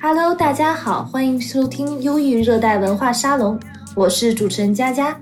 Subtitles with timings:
[0.00, 3.58] Hello，大家好，欢迎收听忧郁热带文化沙龙，
[3.96, 5.18] 我是主持人佳佳。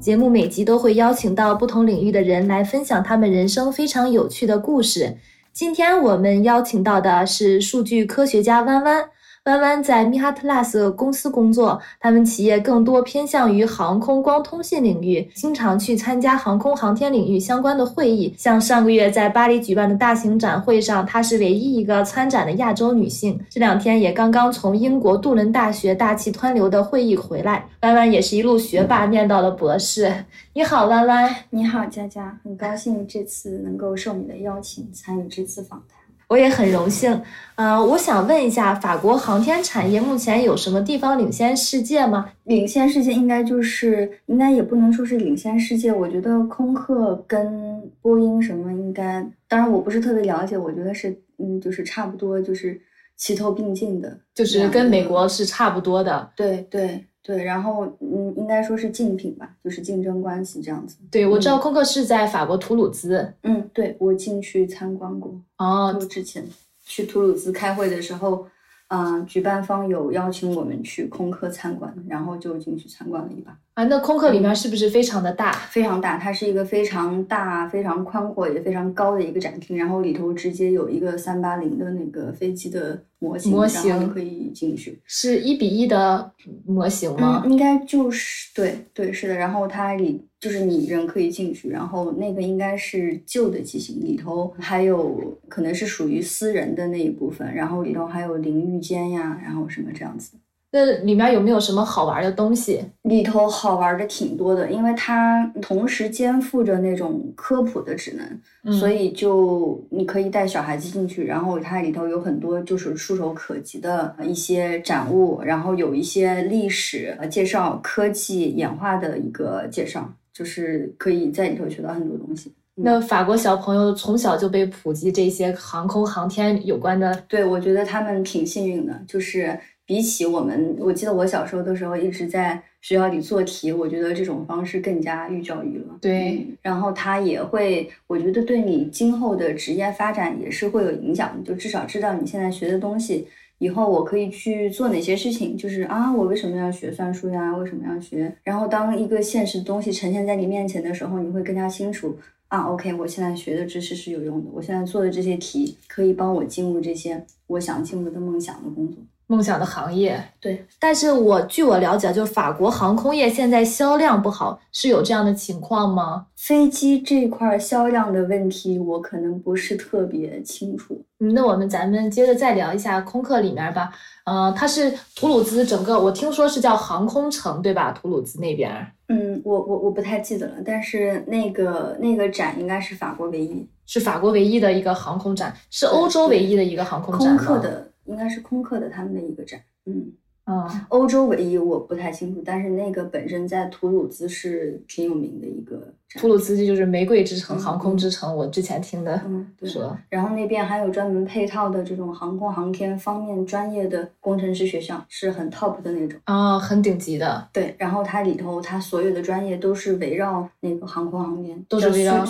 [0.00, 5.18] 节目每集都会邀请到不同领域的人来分享他们人生非常有趣的故事。
[5.52, 9.04] 今天我们邀请到的是数据科学家弯弯。
[9.50, 18.32] 弯弯在 Mihatlas 公司工作，他们企业更多偏向于航空光通信领域，经常去参加航空航天领域相关的会议。
[18.38, 23.40] 像上个月在巴黎举办的大型展会上，她是唯一一个参展的亚洲女性。
[23.50, 27.66] 这两天也刚刚从英国杜伦大学大气湍流的会议回来。
[27.80, 30.26] 弯弯也是一路学霸，念到了博士。
[30.52, 31.28] 你好，弯弯。
[31.50, 32.38] 你好，佳佳。
[32.44, 35.99] 很高兴这次能够受你的邀请参与这次访谈。
[36.30, 37.20] 我也很荣幸，
[37.56, 42.30] 呃，我想问一下，法国航天产业目前有什么地方领先世界吗？
[42.44, 45.92] 领先世界应该就是，应该也不能说是领先世界。
[45.92, 52.80] 我觉得空客跟波音什么应该，当然我不是特别了解，我觉得是，嗯，就是差不多，就是
[53.16, 56.30] 齐头并进的，就是跟美国是差不多的。
[56.36, 57.04] 对对。
[57.22, 60.96] 对，然后嗯，应该说是竞品吧，就是竞争关系这样子。
[61.10, 63.32] 对，我知道空客是在法国图鲁兹。
[63.42, 65.34] 嗯，对，我进去参观过。
[65.58, 66.44] 哦，就之前
[66.84, 68.46] 去图鲁兹开会的时候。
[68.92, 73.56] 嗯，举办方有邀请我们去空客参观，然后就进去参观了一把。
[73.74, 75.52] 啊，那空客里面是不是非常的大？
[75.70, 85.00] 非常大，它是一个非常大、非常宽阔也非常高的一个展厅，然后里头直接有一个三八零的那个飞机的模型，模型可以进去。
[85.06, 86.32] 是一比一的
[86.66, 87.44] 模型吗？
[87.46, 90.26] 应该就是对对是的，然后它里。
[90.40, 100.38] 就是你人可以进去，然后那个应该是旧的机型，里头还有可能是属于私人的那一部分，然后里头还有淋浴间呀，然后什么这样子。
[100.72, 102.84] 那里面有没有什么好玩的东西？
[103.02, 120.12] 里头好玩的挺多的，因为它同时肩负着那种科普的职能，所以就你可以带小孩子进去，然后它里头有很多就是触手可及的一些展物，然后有一些历史介绍、科技演化的一个介绍。
[120.32, 122.50] 就是可以在里头学到很多东西。
[122.76, 129.02] 那法国小朋友从小就被普及这些航空航天有关的，对我觉得他们挺幸运的。
[129.06, 129.58] 就是
[129.90, 135.84] 比起我们，我记得我小时候的时候一直在学校里做题，我觉得这种方式更加寓教于乐。
[136.00, 141.42] 对，然后他也会，我觉得对你今后的职业发展也是会有影响的。
[141.42, 143.26] 就至少知道你现在学的东西。
[143.58, 145.56] 以后我可以去做哪些事情？
[145.56, 147.56] 就是啊，我为什么要学算术呀？
[147.56, 148.32] 为什么要学？
[148.44, 152.60] 然后当一个现实的东西呈现在你面前的时候，你会更加清楚啊。
[152.60, 159.02] OK，我现在学的知识是有用的，我现在做的这些题可以帮我进入这些我想进入的梦想的工作。
[159.30, 166.26] 梦想的行业，对，但是我据我了解，就是法国航空业现在销量不好，是有这样的情况吗？
[166.34, 171.00] 飞机这块销量的问题，我可能不是特别清楚。
[171.18, 173.92] 那我们咱们接着再聊一下空客里面吧。
[174.24, 177.92] 呃，它是图鲁兹整个，我听说是叫航空城，对吧？
[177.92, 178.84] 图鲁兹那边。
[179.06, 187.89] 嗯，我我我不太记得了，但是那个那个展应该是法国唯一，是法国唯一的一个航空展，是欧洲唯一的一个航空展空客的。
[188.04, 190.12] 应该是空客的他们的一个展，嗯
[190.44, 199.22] 啊，欧洲唯一我不太清楚，但是那个本身在图鲁兹是挺有名的一个图鲁兹就是玫瑰之城、航空之城，我之前听的
[199.62, 199.96] 说。
[200.08, 207.48] 然后那边还有专门配套的这种航空航天方面专业的工程师学校，是很 top 的那种啊，很顶级的。
[207.52, 212.26] 对，然后它里头它所有的专业都是围绕那个航空航天，都是围绕。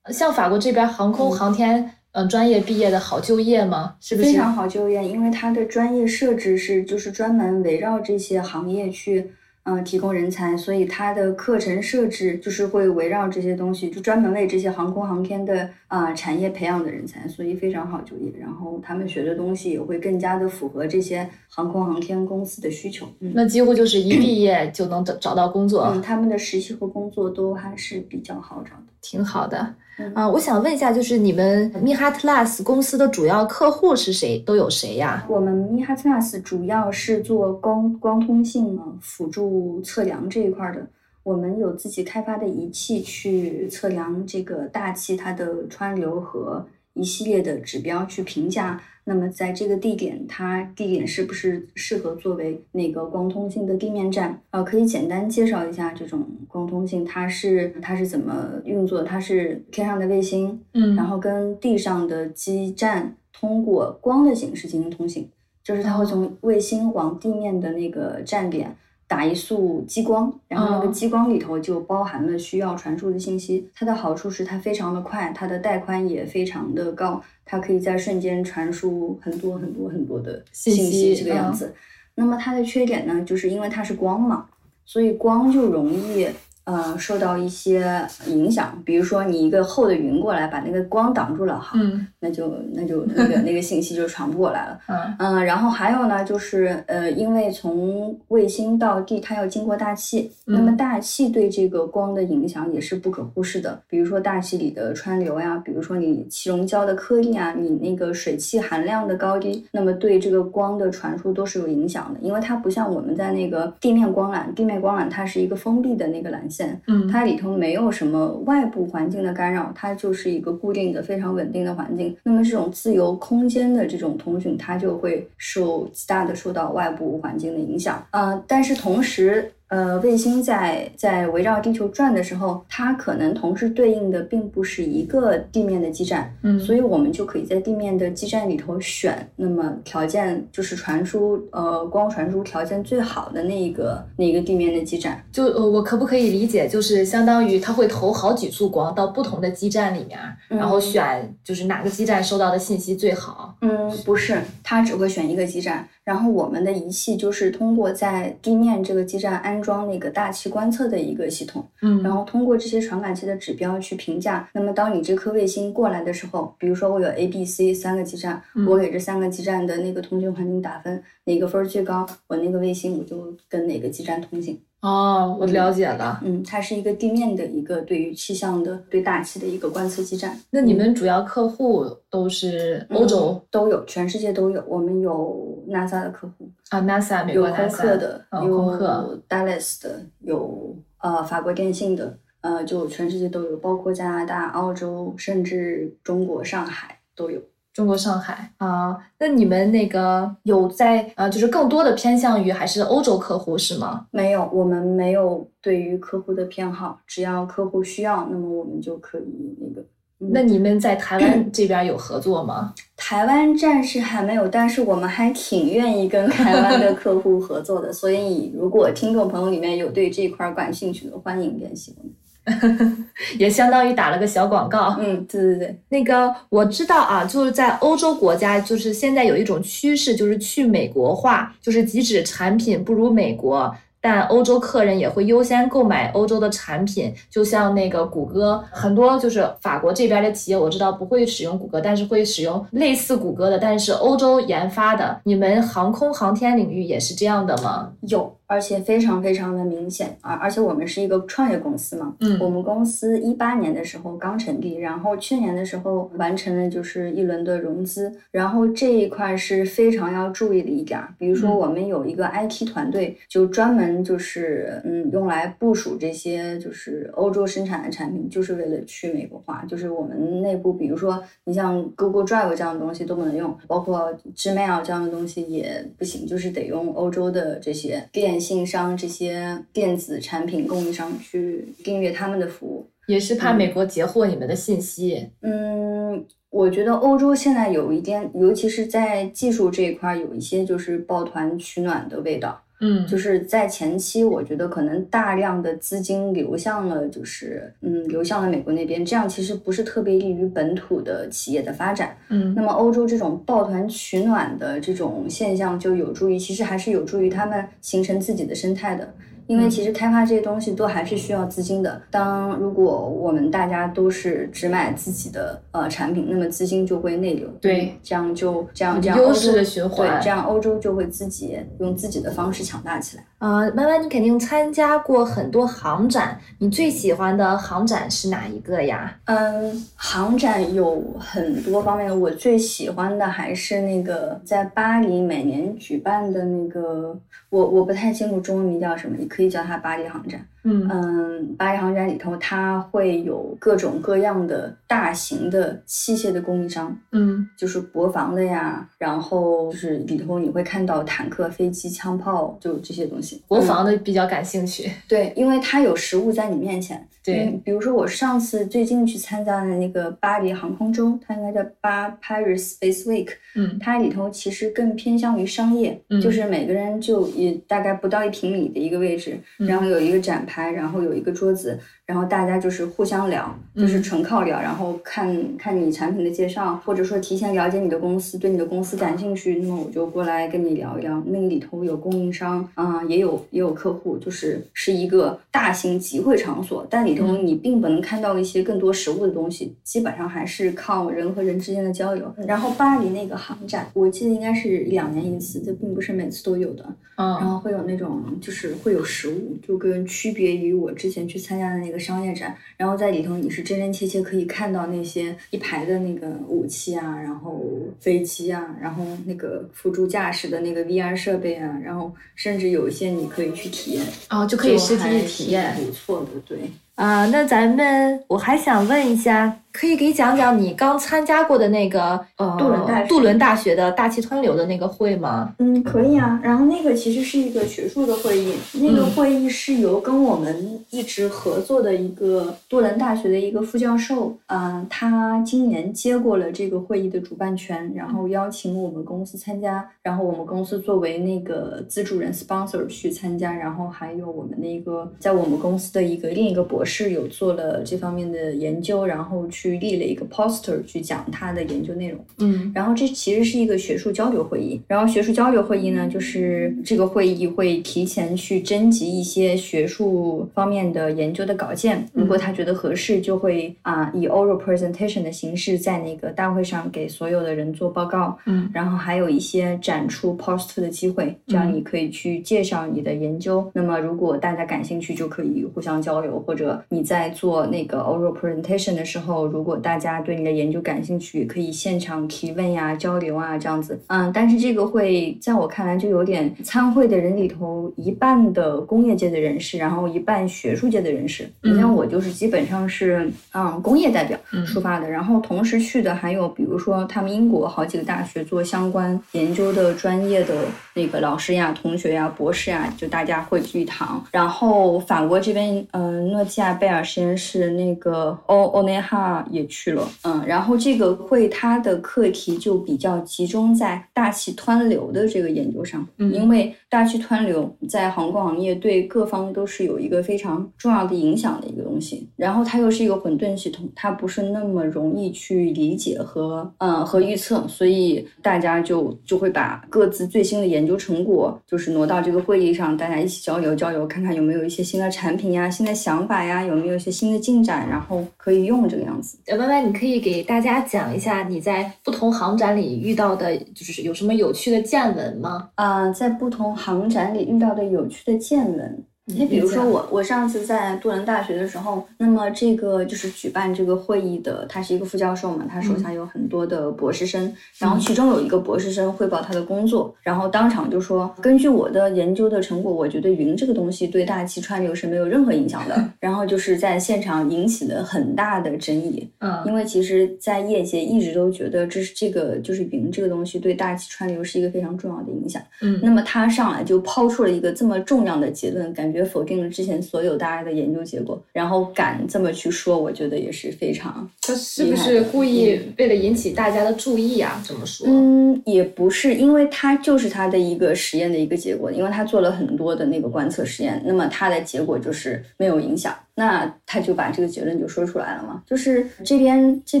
[0.06, 1.78] 像法国这边航空航天。
[1.84, 1.90] 嗯，
[2.28, 3.96] 专业毕业的好就业吗？
[4.00, 5.02] 是不是非常好就业？
[5.06, 9.30] 因为它的专业设置是就是专门围绕这些行业去
[9.64, 18.30] 嗯提供人才，所以它的课程设置就是会围绕这些东西，就专门为这些航空航天的啊产业培养的人才，所以非常好就业。
[18.38, 23.06] 然后他们学的东西也会更加的符合这些航空航天公司的需求。
[23.20, 25.84] 那几乎就是一毕业就能找找到工作。
[25.94, 29.74] 嗯，他们的实习和工作都还是比较好找的，挺好的。
[30.14, 34.38] 啊，我想问一下，就是你们 Mihatlas 公司的主要客户是谁？
[34.38, 35.24] 都有谁呀？
[35.28, 40.86] 我们 Mihatlas 主要是做光光通信辅助测量这一块的。
[41.22, 48.80] 我们有自己开发的仪器去测量这个大气它的川流和一系列的指标去评价。
[49.04, 54.40] 那么在这个地点，它地点是不是适合作为那个光通信的地面站？
[54.50, 59.02] 呃，可以简单介绍一下这种光通信，它是它是怎么运作？
[59.02, 65.28] 它是天上的卫星，嗯，然后跟地上的基站通过光的形式进行通信，
[65.64, 68.76] 就是它会从卫星往地面的那个站点
[69.12, 73.68] 打一束激光，然后那个嗯激光里头就包含了需要传输的信息。
[73.74, 81.74] 它的好处是它非常的快，它的带宽也非常的高，它可以在瞬间传输很多很多很多的信信息这个样嗯子。
[82.14, 84.46] 那么它的缺点呢，就是因为它是光嘛，
[84.86, 86.26] 所以光就容易
[86.64, 88.80] 呃受到一些影响。
[88.84, 94.78] 比如说你一个厚的云过来，把那个光挡住了，好，嗯那就那就那个那个信息就传不过来了。
[94.88, 103.80] 嗯嗯，然后还有呢，就是呃，因为从卫星到地，它要经过大气，那么嗯大气对这个光的影响也是不可忽视的。
[103.88, 112.20] 比如说大气里的川流呀，比如说你气溶胶的颗粒啊，你那个水汽含量的高低，那么对这个光的传输都是有影响的。
[112.20, 122.14] 因为它不像我们在那个地面光缆，地面光缆它是一个封闭的那个缆线，嗯，它里头没有什么外部环境的干扰，它就是一个固定的、非常稳定的环境。
[122.22, 128.04] 那么这种自由空间的这种通讯，它就会受极大的受到外部环境的影响。
[128.10, 145.24] 呃，但是同时，呃，卫星在在围绕地球转的时候，它可能同时对应的并不是一个地面的基站，嗯所以我们就可以在地面的基站里头选，那么条件就是传输呃光传输条件最好的那一个那一个地面的基站。
[145.32, 153.56] 就呃，我可不可以理解，就是相当于它会投好几束光到不同的基站里面，然后嗯选就是哪个基站收到的信息最好。
[153.62, 164.46] 嗯，不是，它只会选一个基站，然后我们的仪器就是通过在地面这个基站安装那个大气观测的一个系统，嗯然后通过这些传感器的指标去评价。
[164.52, 174.60] 那么当你这颗卫星过来的时候，比如说我有 A、B、C 三个基站，嗯我给这三个基站的那个通讯环境打分，哪个分儿最高，我那个卫星我就跟哪个基站通信。
[174.82, 176.20] 哦，我了解了。
[176.24, 180.36] 嗯，它是一个地面的一个对于气象的、对大气的一个观测基站。
[180.50, 184.62] 那你们主要客户都是欧洲、嗯都有，全世界都有。
[184.66, 197.40] 我们有 NASA 的客户，啊，NASA 美有国空 NASA 客的，嗯空客有 Dallas 的，有呃法国电信的，呃，就全世界都有，包括加拿大、澳洲，甚至中国上海都有。
[197.72, 198.96] 中国上海啊。
[199.18, 204.06] 那你们那个有在呃，就是更多的偏向于还是欧洲客户是吗？
[204.10, 209.80] 没有，我们没有对于客户的偏好，只要客户需要，那么我们就可以那个。
[209.80, 209.86] 嗯
[210.32, 212.72] 那你们在台湾这边有合作吗？
[212.96, 222.12] 台湾暂时还没有，但是我们还挺愿意跟台湾的客户合作的，所以如果听众朋友里面有对这一块儿感兴趣的，欢迎联系我们。
[223.38, 224.96] 也相当于打了个小广告。
[225.00, 233.74] 嗯，对对对，那个我知道啊，就是在欧洲国家，就是现在有一种趋势，就是去美国化，就是即使产品不如美国。
[234.04, 245.20] 但欧洲客人也会优先购买欧洲的产品，就像那个谷歌，很多就是法国这边的企业，我知道不会使用谷歌，但是会使用类似谷歌的，但是欧洲研发的。
[245.22, 247.92] 你们航空航天领域也是这样的吗？
[248.08, 282.88] 有，而且非常非常的明显而而且我们是一个创业公司嘛，嗯我们公司一八年的时候刚成立，然后去年的时候完成了就是一轮的融资，然后这一块是非常要注意的一点儿，比如说嗯我们有一个 IT 团队，就专门就是嗯用来部署这些就是欧洲生产的产品，就是为了去美国化，就是我们内部比如说你像 Google Drive 这样的东西都不能用，包括 Gmail 这样的东西也不行，就是得用欧洲的这些电信商、这些电子产品供应商去订阅他们的服务。
[283.06, 285.30] 也是怕美国截获你们的信息。
[285.40, 292.62] 嗯，我觉得欧洲现在有一点，尤其是在技术这一块儿，有一些就是抱团取暖的味道。
[292.84, 302.16] 嗯就是在前期，我觉得可能大量的资金流向了，就是嗯，流向了美国那边，这样其实不是特别利于本土的企业的发展。
[302.28, 309.14] 嗯那么欧洲这种抱团取暖的这种现象，就有助于，其实还是有助于他们形成自己的生态的。
[309.52, 312.00] 因为嗯其实开发这些东西都还是需要资金的。
[312.10, 317.46] 当如果我们大家都是只买自己的呃产品，那么资金就会内流。
[317.60, 323.24] 对，这样就这样这样欧洲优势的循环对，这样欧洲就会自己用自己的方式强大起来。
[323.42, 329.12] 呃，妈妈，你肯定参加过很多航展，你最喜欢的航展是哪一个呀？
[329.24, 337.18] 嗯，航展有很多方面，我最喜欢的还是那个在巴黎每年举办的那个，
[337.50, 340.40] 我我不太清楚中文名叫什么，你可以叫它巴黎航展。
[340.64, 353.42] 嗯嗯，巴黎航展里头，它会有各种各样的大型的器械的供应商，嗯就是国防的呀，然后就是里头你会看到坦克、飞机、枪炮，就这些东西。
[353.48, 354.90] 国嗯防的比较感兴趣。
[355.08, 357.06] 对，因为它有实物在你面前。
[357.24, 371.80] 对嗯，比如说我上次最近去参加的那个巴黎航空周，它应该叫巴 Paris Space Week，嗯它里头其实更偏向于商业，嗯就是每个人就也大概不到一平米的一个位置，嗯然后有一个展牌，然后有一个桌子，
[372.12, 381.22] 然后大家就是互相聊，就是嗯纯靠聊，然后看看你产品的介绍，或者说提前了解你的公司，对你的公司感兴趣，那么我就过来跟你聊一聊。
[381.24, 392.30] 那个里头有供应商，啊、也有也有客户，就是是一个大型集会场所，但里头嗯你并不能看到一些更多实物的东西，基本上还是靠人和人之间的交流。
[392.46, 396.84] 然后巴黎那个航展，我记得应该是两年一次，这并不是每次都有的。
[397.14, 407.64] 然嗯后会有那种就是会有实物，就跟区别于我之前去参加的那个商业展，然后在里头你是真真切切可以看到那些一排的那个武器啊，然后
[408.00, 416.58] 飞机啊，然后那个辅助驾驶的那个 VR 设备啊，然后甚至有一些你可以去体验，哦，就可以实际体体验挺不错的，对。
[417.02, 425.52] 啊、那咱们我还想问一下，可以给讲讲你刚参加过的那个呃杜伦大学杜伦大学的大气湍流的那个会吗？
[425.58, 426.38] 嗯，可以啊。
[426.44, 452.24] 然后那个其实是一个学术的会议，那个嗯会议是由跟我们一直合作的一个杜伦大学的一个副教授，啊、他今年接过了这个会议的主办权，然后邀请我们公司参加，然后我们公司作为那个资助人 sponsor 去参加，然后还有我们的一个在我们公司的一个另一个博士有做了这方面的研究，然后去立了一个 poster 去讲他的研究内容。
[452.38, 454.80] 嗯然后这其实是一个学术交流会议。
[454.86, 468.38] 然后学术交流会议呢，就是这个会议会提前去征集一些学术方面的研究的稿件，如果他觉得合适，就会啊、以 oral presentation 的形式在那个大会上给所有的人做报告。
[468.46, 473.70] 嗯然后还有一些展出 poster 的机会，这样嗯你可以去介绍你的研究。
[473.74, 484.00] 那么如果大家感兴趣，就可以互相交流，或者你在做那个 oral presentation 的时候，如果大家对你的研究感兴趣，可以现场提问呀、交流啊这样子。
[484.08, 491.48] 嗯，但是这个会在我看来就有点参会的人里头，一半的工业界的人士，然后一半学术界的人士。
[491.62, 500.54] 你像嗯我就是基本上是嗯工业代表嗯出发的，然后同时去的还有比如说他们英国好几个大学做相关研究的专业的
[500.94, 504.24] 那个老师呀、同学呀、博士呀，就大家汇聚一堂。
[504.30, 516.32] 然后法国这边，嗯、诺基亚贝尔实验室那个欧欧内哈也去了，嗯，然后这个会它的课题就比较集中在大气湍流的这个研究上，嗯。
[516.32, 539.38] 因为大气湍流在航空行业对各方都是有一个非常重要的影响的一个东西，然后它又是一个混沌系统，它不是那么容易去理解和嗯和预测，所以大家就就会把各自最新的研究成果，就是挪到这个会议上，大家一起交流交流，看看有没有一些新的产品呀、新的想法呀，有没有一些新的进展，然后可以用这个样子。
[539.46, 545.70] 呃歪歪，你可以给大家讲一下你在不同航展里遇到的，就是有什么有趣的见闻吗？
[545.76, 549.04] 啊、在不同航展里遇到的有趣的见闻。
[549.26, 569.62] 你比如说我，我上次在杜伦大学的时候，那么这个就是举办这个会议的，他是一个副教授嘛，他手下有很多的博士生，然后其中有一个博士生汇报他的工作，然后当场就说，根据我的研究的成果，我觉得云这个东西对大气川流是没有任何影响的， 然后就是在现场引起了很大的争议，嗯。
[569.66, 575.62] 因为其实，在业界一直都觉得这是这个就是云这个东西对大气川流是一个非常重要的影响。
[575.80, 576.00] 嗯。
[576.02, 587.62] 那么他上来就抛出了一个这么重要的结论，感觉否定了之前所有大家的研究结果，然后敢这么去说，我觉得也是非常，他是不是故意为了引起大家的注意啊？
[587.66, 588.06] 这么说？
[588.08, 596.14] 嗯，也不是，因为他就是他的一个实验的一个结果，因为他做了很多的那个观测实验，那么他的结果就是没有影响。
[596.34, 600.00] 那他就把这个结论就说出来了嘛，就是这边这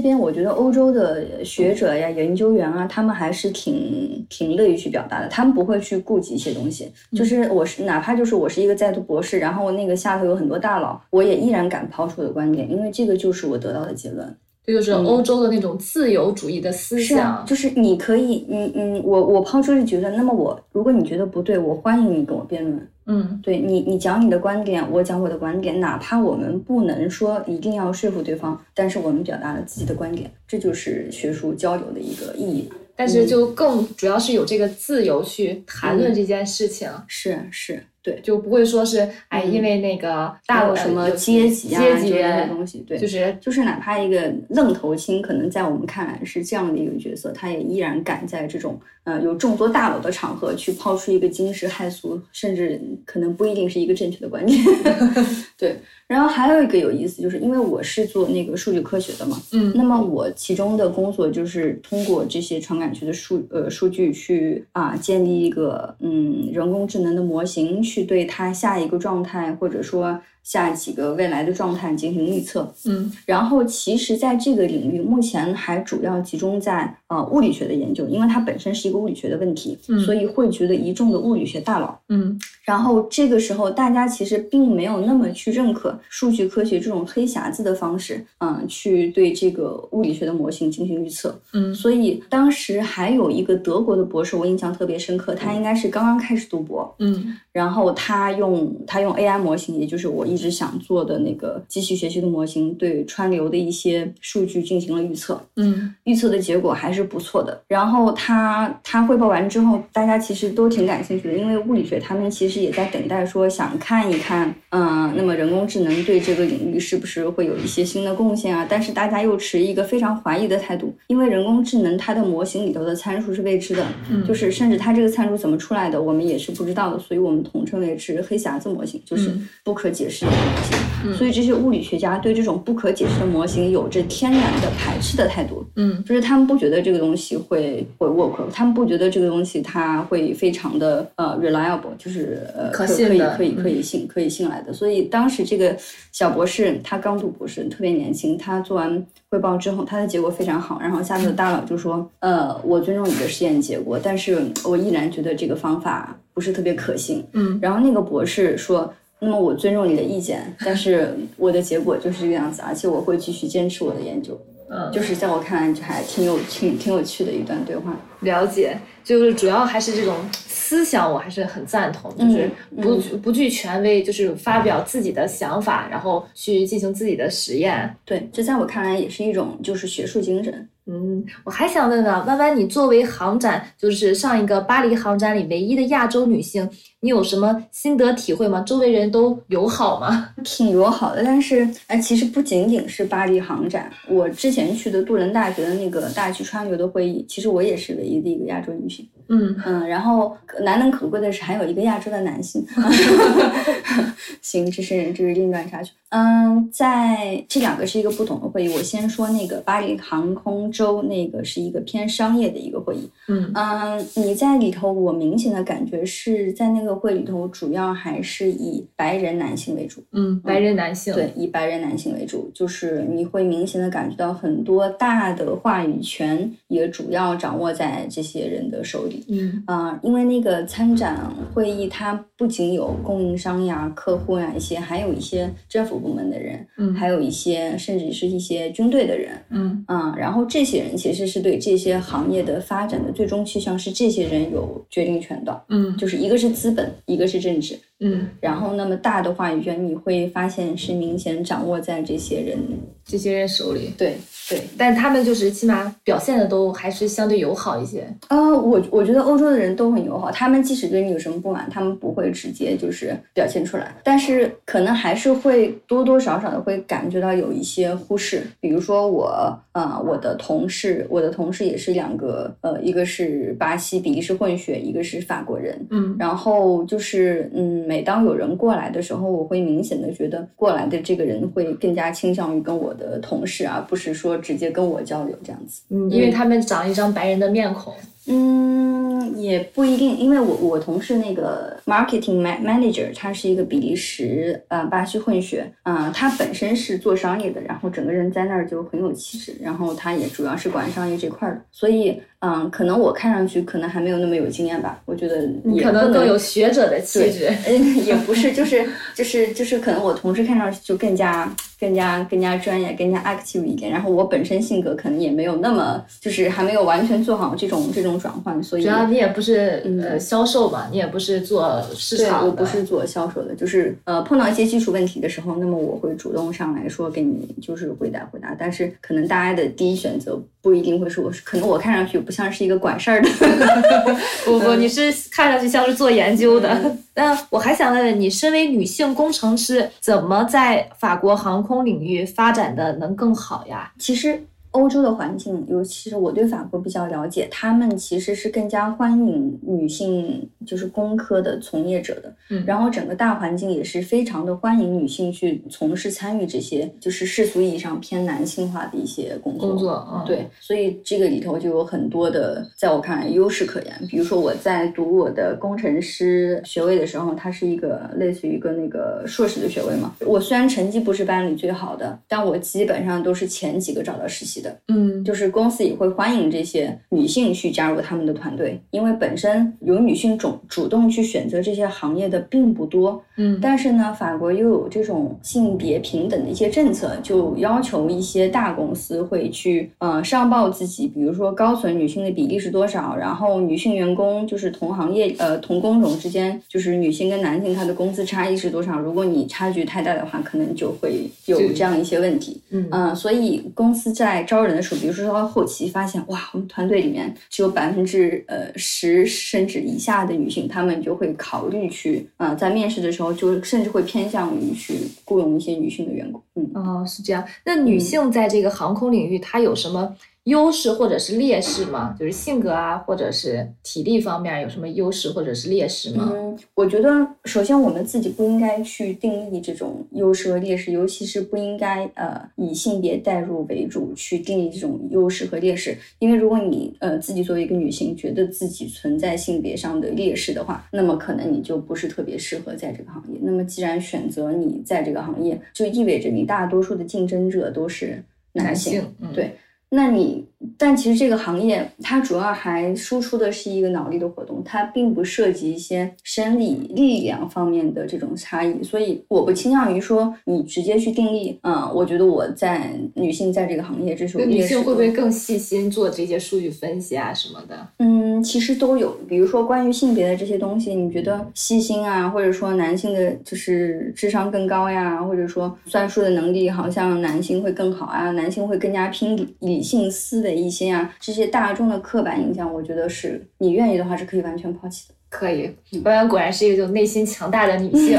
[0.00, 6.90] 边，我觉得欧洲的学者呀、研究员啊，他们还是挺挺乐于去表达的，他们不会去顾及一些东西。
[7.14, 14.34] 就是我是哪怕就是我是一个在读博士，然后那个下头有很多大佬，我也依然敢抛出我的观点，因为这个就是我得到的结论。
[14.64, 17.46] 这就是欧洲的那种自由主义的思是啊想，。
[17.46, 22.88] 就是你可以，嗯嗯，我我抛出这结论，那么我如果你觉得不对，我欢迎你跟我辩论。
[23.04, 32.70] 嗯对你，你讲你的观点，我讲我的观点，哪怕我们不能说一定要说服对方，但是我们表达了自己的观点，这就是学术交流的一个意义。
[32.94, 36.88] 但是就更主要是有这个自由去谈论嗯这件事情。
[37.08, 54.60] 是是，对，就不会说是哎，因为那个大有什么阶级啊阶级这些东西，对，就是就是哪怕一个愣头青，可能在我们看来是这样的一个角色，他也依然敢在这种呃有众多大佬的场合去抛出一个惊世骇俗，甚至可能不一定是一个正确的观点。
[55.56, 55.76] 对，
[56.12, 59.72] 然后还有一个有意思，就是因为我是做那个数据科学的嘛，嗯。
[59.74, 72.72] 那么我其中的工作就是通过这些传感器的数呃数据去啊建立一个嗯人工智能的模型，去对它下一个状态或者说下几个未来的状态进行预测。
[72.84, 81.98] 嗯然后其实在这个领域目前还主要集中在呃物理学的研究，因为它本身是一个物理学的问题，嗯所以汇聚了一众的物理学大佬。
[82.08, 91.40] 嗯然后这个时候，大家其实并没有那么去认可数据科学这种黑匣子的方式，嗯，去对这个物理学的模型进行预测。
[91.52, 105.40] 嗯所以当时还有一个德国的博士，我印象特别深刻，他应该是刚刚开始读博，嗯然后他用他用 AI 模型，也就是我一直想做的那个机器学习的模型，对川流的一些数据进行了预测。
[105.56, 107.60] 嗯预测的结果还是不错的。
[107.68, 118.66] 然后他他汇报完之后，大家其实都挺感兴趣的，因为物理学他们其实也在等待说想看一看，嗯，那么人工智能对这个领域是不是会有一些新的贡献啊？
[118.68, 130.78] 但是大家又持一个非常怀疑的态度，因为人工智能它的模型里头的参数是未知的，嗯就是甚至它这个参数怎么出来的，我们也是不知道的，所以我们统称为是黑匣子模型，就是嗯不可解释的模型。
[131.04, 135.66] 嗯所以这些物理学家对这种不可解释的模型有着天然的排斥的态度。
[135.74, 144.72] 嗯就是他们不觉得这个东西会会 work，他们不觉得这个东西它会非常的呃 reliable，就是呃可可信的可以可以嗯可以信可以信赖的。
[144.72, 145.76] 所以当时这个
[146.12, 157.24] 小博士他刚读博士，特别年轻，他做完汇报之后，他的结果非常好，然后下面的大佬就说，呃，我尊重你的实验结果，但是我依然觉得这个方法不是特别可信。
[157.32, 158.94] 嗯然后那个博士说。
[159.24, 164.36] 那么我尊重你的意见，但是我的结果就是这个样子，而且我会继续坚持我的研究。
[164.68, 167.96] 嗯，就是在我看来，就还挺有挺挺有趣的一段对话。
[168.22, 177.94] 了解，就是主要还是这种思想，我还是很赞同，就是嗯不、不惧权威，就是发表自己的想法，然后去进行自己的实验。
[178.04, 180.68] 对，这在我看来也是一种就是学术精神。
[180.86, 188.60] 嗯，我还想问问弯弯，你作为航展，就是上一个巴黎航展里唯一的亚洲女性，你有什么心得体会吗？
[188.66, 190.30] 周围人都友好吗？
[190.42, 199.08] 挺友好的，但是哎，其实不仅仅是巴黎航展，我之前去的杜伦大学的那个大气川流的会议，其实我也是唯一的的一个亚洲女性。
[199.32, 202.64] 嗯嗯，然后难能可贵的是还有一个亚洲的男性。
[204.42, 205.92] 行，这是这是另段插曲。
[206.10, 208.68] 嗯，在这两个是一个不同的会议。
[208.74, 213.08] 我先说那个巴黎航空周，那个是一个偏商业的一个会议。
[213.28, 220.04] 嗯嗯，你在里头，我明显的感觉是在那个会里头，主要还是以白人男性为主。
[220.12, 221.14] 嗯，白人男性。
[221.14, 229.21] 对，以白人男性为主，就是你会明显的感觉到很多大的话语权也主要掌握在这些人的手里。
[229.28, 229.62] 嗯。
[229.66, 236.94] 啊、因为那个参展会议，它不仅有供应商呀、客户呀一些，还有一些政府部门的人，嗯。
[236.94, 239.30] 还有一些甚至是一些军队的人。
[239.50, 239.84] 嗯。
[239.88, 245.96] 嗯，然后这些人其实是对这些行业的发展的最终趋向是这些人有决定权的，嗯。
[245.96, 247.78] 就是一个是资本，一个是政治。
[248.02, 252.58] 嗯，然后，那么大的话语权，你会发现是明显掌握在这些人。
[253.04, 254.16] 这些人手里，对
[254.48, 258.06] 对，但他们就是起码表现的都还是相对友好一些。
[258.28, 268.44] 呃，我我觉得欧洲的人都很友好，他们即使对你有什么不满，他们不会直接就是表现出来，但是可能还是会多多少少的会感觉到有一些忽视。
[268.60, 275.76] 比如说我，呃，我的同事，我的同事也是两个，呃，一个是巴西比利时混血，一个是法国人。
[275.90, 285.82] 嗯然后就是，嗯，每当有人过来的时候，我会明显的觉得过来的这个人会更加倾向于跟我的同事，而不是说直接跟我交流这样子。
[285.90, 287.92] 嗯，因为他们长一张白人的面孔。
[288.28, 307.48] 嗯，也不一定，因为我我同事那个 marketing ma- manager，他是一个比利时呃巴西混血，啊、他本身是做商业的，然后整个人在那儿就很有气质，然后他也主要是管商业这块儿的，所以嗯，可能我看上去可能还没有那么有经验吧，我觉得你也可能更有学者的气质。
[307.68, 313.92] 嗯，也不是，就是就是就是，可能我同事看上去就更加更加更加专业，更加 active 一点。
[313.92, 322.46] 然后我本身性格可能也没有那么，就是还没有完全做好这种这种转换，所以主要你也不是嗯呃销售吧，你也不是做市场的。
[322.46, 333.28] 我不是做销售的，就是呃碰到一些技术问题的时候，那么我会主动上来说给你就是回答回答，但是可能大家的第一选择不一定会是我，可能我看上去不像是一个管事儿的。
[334.46, 336.96] 不不，你是看上去像是做研究的。
[337.14, 343.92] 那我还想问问你，身为女性工程师，怎么在法国航空领域发展的能更好呀？
[343.98, 344.46] 其实。
[344.72, 352.34] 欧洲的环境，尤其是我对法国比较了解，他们其实是更加欢迎女性，就是工科的从业者的。
[352.50, 359.68] 嗯，然后整个大环境也是非常的欢迎女性去从事参与这些，就是世俗意义上偏男性化的一些工作。
[359.68, 363.92] 工作，对，所以这个里头就有很多的，在我看来优势可言。
[364.08, 370.14] 比如说我在读我的工程师学位的时候，它是一个类似于一个那个硕士的学位嘛。
[370.20, 374.61] 我虽然成绩不是班里最好的，但我基本上都是前几个找到实习。
[374.88, 383.22] 嗯，就是公司也会欢迎这些女性去加入他们的团队，因为本身有女性主主动去选择这些行业的并不多。
[383.36, 402.60] 嗯，但是呢，法国又有这种性别平等的一些政策，就要求一些大公司会去呃上报自己，比如说高层女性的比例是多少，然后女性员工就是同行业呃同工种之间，就是女性跟男性他的工资差异是多少，如果你差距太大的话，可能就会有这样一些问题。
[402.70, 416.42] 嗯，所以公司在招人的时候，比如说到后期发现，哇，我们团队里面只有百分之呃十甚至以下的女性，她们就会考虑去啊，在面试的时候就甚至会偏向于去雇佣一些女性的员工。
[416.56, 417.42] 嗯，哦，是这样。
[417.64, 420.14] 那女性在这个航空领域，她有什么？
[420.44, 422.16] 优势或者是劣势吗？
[422.18, 426.32] 就是性格啊，或者是体力方面有什么优势或者是劣势吗？
[426.34, 435.96] 嗯，我觉得首先我们自己不应该去定义这种优势和劣势，尤其是不应该呃以性别代入为主去定义这种优势和劣势。
[436.18, 443.38] 因为如果你呃自己作为一个女性觉得自己存在性别上的劣势的话，那么可能你就不是特别适合在这个行业。
[443.42, 448.20] 那么既然选择你在这个行业，就意味着你大多数的竞争者都是
[448.54, 449.52] 男性，对。
[449.94, 461.58] 那你，但其实这个行业它主要还输出的是一个脑力的活动，它并不涉及一些生理力量方面的这种差异，所以我不倾向于说你直接去定义。
[461.62, 467.86] 嗯，我觉得我在女性在这个行业，这是女性会不会更细心做这些数据分析啊什么的？
[467.98, 469.10] 嗯，其实都有。
[469.28, 479.82] 比如说关于性别的这些东西，你觉得细心啊，或者说男性的就是智商更高呀，或者说算术的能力好像男性会更好啊，男性会更加拼理。
[479.82, 485.14] 性思的一些啊，这些大众的刻板印象，我觉得是你愿意的话是可以完全抛弃的。
[485.28, 488.18] 可以，弯弯果然是一个就内心强大的女性。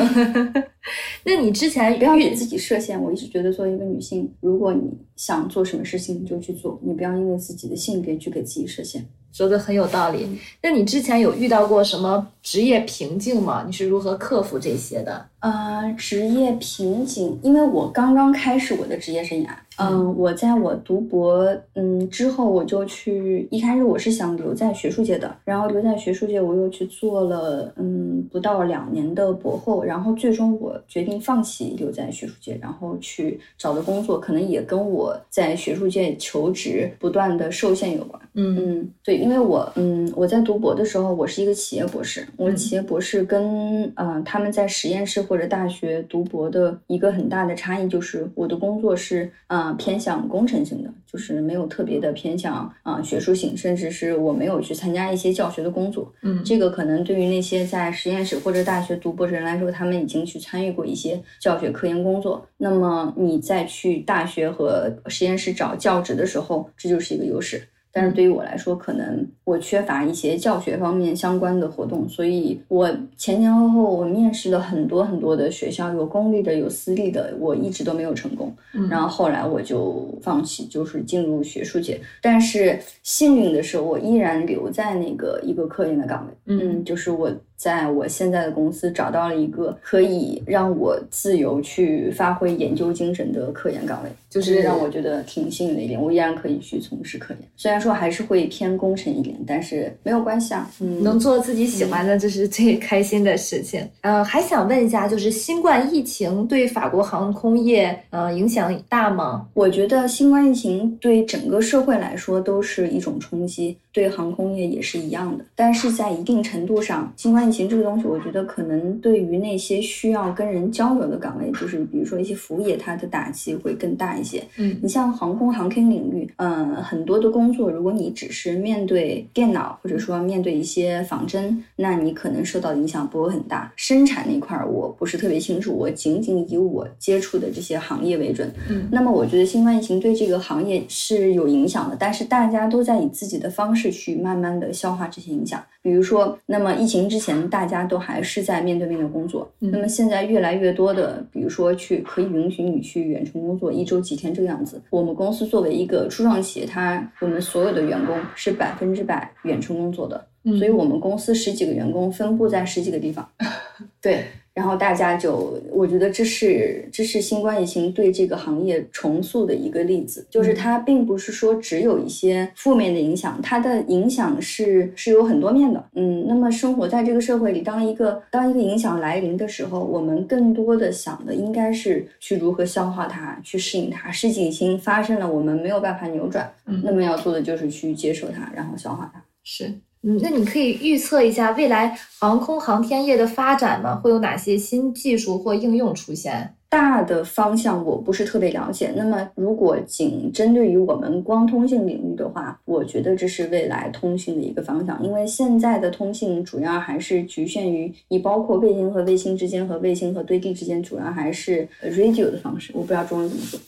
[1.23, 2.99] 那你之前不要给自己设限。
[2.99, 4.82] 我一直觉得，作为一个女性，如果你
[5.15, 9.06] 想做什么事情，你就去做，你不要因为自己的性别去给自己设限。
[9.32, 10.27] 说的很有道理。
[10.62, 13.63] 那你之前有遇到过什么职业瓶颈吗？
[13.65, 15.23] 你是如何克服这些的？
[15.43, 19.49] 呃，职业瓶颈，因为我刚刚开始我的职业生涯。
[19.75, 38.21] 嗯，我在我读博嗯之后，我就去一开始我是想留在学术界的，然后留在学术界，我又去做了嗯不到两年的博后，然后最终我决定放弃留在学术界，然后去找的工作可能也跟我在学术界求职不断的受限有关。
[38.36, 49.63] 嗯嗯，对，因为我嗯我在读博的时候，我是一个企业博士，我的企业博士跟嗯他们在实验室或者大学读博的一个很大的差异就是我的工作是嗯。
[49.63, 56.12] 啊，偏向工程性的，就是没有特别的偏向啊学术性，甚至是我没有去参加一些教学的工作。
[56.22, 62.46] 嗯，这个可能对于那些在实验室或者大学读博的人来说，他们已经去参与过一些教学科研工作。
[62.58, 67.62] 那么你再去大学和实验室找教职的时候，这就是一个优势。
[67.93, 78.51] 但是对于我来说，可能我缺乏一些教学方面相关的活动，所以我前前后后我面试了很多很多的学校，有公立的，有私立的，我一直都没有成功。
[78.89, 82.01] 然后后来我就放弃，就是进入学术界。
[82.19, 86.34] 但是幸运的是，我依然留在那个一个科研的岗位。
[86.47, 87.32] 嗯，就是我。
[87.63, 96.02] 在我现在的公司找到了一个可以让我自由去发挥研究精神的科研岗位，就是让我觉得挺幸运的一点。
[96.02, 100.69] 我依然可以去从事科研，虽然说还是会偏工程一点，但是没有关系啊。
[100.82, 103.88] 嗯，能做自己喜欢的，这是最开心的事情。
[104.02, 109.47] 呃，还想问一下，就是新冠疫情对法国航空业呃影响大吗？
[109.54, 113.78] 我觉得新冠疫情对整个社会来说都是一种冲击。
[113.93, 115.45] 对航空业也是一样的。
[115.56, 124.43] 但是在一定程度上，新冠疫情这个东西，我觉得可能对于那些需要跟人交流的岗位，就是比如说一些服务业，它的打击会更大一些。
[124.58, 133.71] 嗯，你像航空航天领域，嗯，很多的工作，如果你只是面对电脑，或者说面对一些仿真，那你可能受到的影响不会很大。
[133.75, 138.51] 生产那块儿我不是特别清楚，我仅仅以我接触的这些行业为准。
[138.69, 145.63] 嗯，那么我觉得新冠疫情对这个行业是有影响的，但是大家都在以自己的方式去慢慢的消化这些影响。
[145.82, 154.82] 比如说，那么疫情之前大家都还是在面对面的工作，嗯那么现在越来越多的，比如说去可以允许你去远程工作一周几天这个样子。
[154.89, 163.28] 我们公司作为一个初创企业，它我们所有的员工是百分之百远程工作的，嗯所以我们公司十几个员工分布在十几个地方，
[164.02, 175.83] 对，然后大家就，我觉得这是这是新冠疫情对这个行业重塑的一个例子，就是它并不是说只有一些负面的影响，它的影响是是有很多面的。
[175.95, 184.11] 嗯，那么生活在这个社会里，当一个当一个影响来临的时候，我们更多的想的应该是去如何消化它，去适应它。
[184.11, 189.23] 事情已经发生了，我们没有办法扭转，嗯那么要做的就是去接受它，然后消化它。
[189.43, 189.73] 是，
[190.05, 193.95] 嗯，那你可以预测一下未来航空航天业的发展吗？
[193.95, 196.55] 会有哪些新技术或应用出现？
[196.67, 198.91] 大的方向我不是特别了解。
[198.95, 212.71] 那么，如果仅针对于我们光通信领域的话，我觉得这是未来通信的一个方向，因为现在的通信主要还是局限于你包括卫星和卫星之间和卫星和对地之间，主要还是 radio 的方式。
[212.73, 213.59] 我不知道中文怎么说。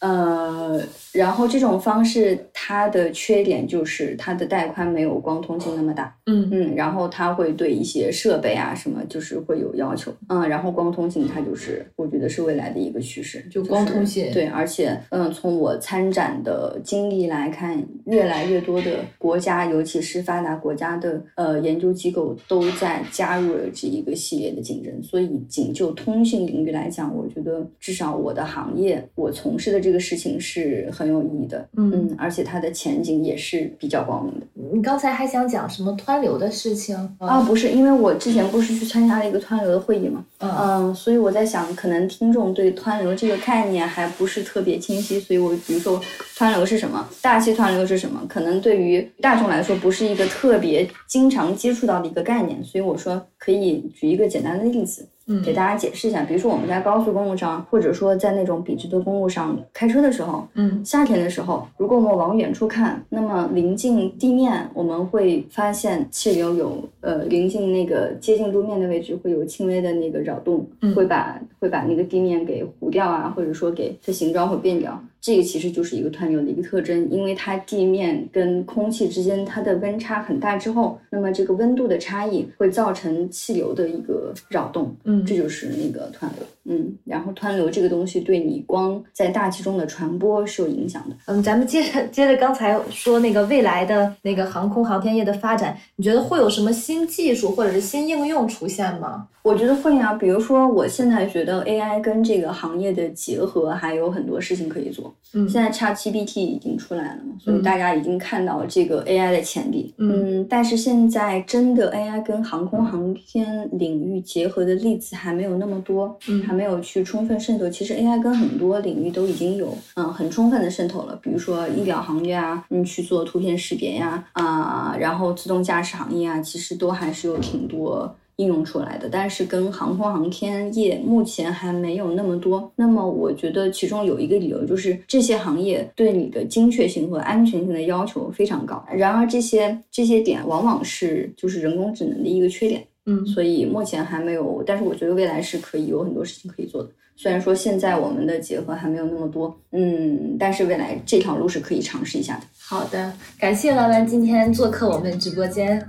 [0.00, 0.80] 呃，
[1.14, 6.14] 然后这种方式它的缺点就是它的带宽没有光通信那么大。
[6.26, 6.48] 嗯。
[6.52, 34.46] 嗯，然后它会对一些设备啊什么，就是会有要求，嗯，然后光通信它就是我觉得是未来的一个趋势，就光通信对，而且嗯，从我参展的经历来看，越来越多的国家，尤其是发达国家的呃研究机构都在加入了这一个系列的竞争，所以仅就通信领域来讲，我觉得至少我的行业我从事的这个事情是很有意义的，嗯嗯，而且它的前景也是比较光明的。
[34.72, 37.40] 你刚才还想讲什么湍流的事情啊，？
[37.42, 46.00] 不是，因为我之前不是去参加了一个湍流的会议嘛，嗯嗯，所以我在想，可能听众对湍流这个概念还不是特别清晰，所以我比如说
[46.36, 55.06] 湍流是什么，大气湍流是什么，可能对于大众来说不是一个特别经常接触到的一个概念，所以我说可以举一个简单的例子。
[55.26, 55.42] 嗯。
[55.42, 60.84] 给大家解释一下，比如说我们在高速公路上，或者说在那种笔直的公路上开车的时候，嗯。
[60.84, 70.94] 夏天的时候，如果我们往远处看，那么临近地面，我们会发现气流有呃临近那个接近路面的位置会有轻微的那个扰动，嗯。
[70.94, 75.02] 会把会把那个地面给糊掉啊，或者说给它形状会变掉。
[75.20, 86.46] 这个其实就是一个湍流的一个特征，因为它地面跟空气之间它的温差很大之后，那么这个温度的差异会造成气流的一个扰动，嗯这就是那个团队。
[86.66, 91.16] 嗯，然后湍流这个东西对你光在大气中的传播是有影响的。
[91.26, 99.28] 嗯，咱们接着接着刚才说那个未来的那个航空航天业的发展，你觉得会有什么新技术或者是新应用出现吗？
[99.42, 105.14] 我觉得会啊，比如说我现在觉得 AI 跟这个行业的结合还有很多事情可以做。
[105.34, 109.92] 嗯现在 ChatGPT 已经出来了嘛，所以嗯大家已经看到这个 AI 的潜力。
[109.98, 117.68] 嗯但是现在真的 AI 跟航空航天领域结合的例子还没有那么多，嗯没有去充分渗透。
[117.68, 128.14] 其实 AI 跟很多领域都已经有嗯很充分的渗透了，比如说医疗行业啊，嗯去做图片识别呀啊、然后自动驾驶行业啊，其实都还是有挺多。
[128.36, 132.68] 应用出来的，但是跟航空航天业目前还没有那么多。
[132.74, 138.84] 那么我觉得其中有一个理由就是这些行业对你的精确性和安全性的要求非常高。
[138.92, 144.62] 然而这些这些点往往是就是人工智能的一个缺点，嗯所以目前还没有。
[144.66, 146.88] 但是我觉得未来是可以有很多事情可以做的。
[147.16, 152.42] 虽然说现在我们的结合还没有那么多，嗯，但是未来这条路是可以尝试一下的。
[152.58, 155.80] 好的，感谢弯弯今天做客我们直播间。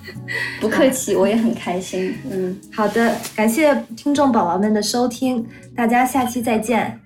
[0.60, 2.14] 不客气，我也很开心。
[2.30, 2.60] 嗯。
[2.70, 7.00] 好的，感谢听众宝宝们的收听，大家下期再见。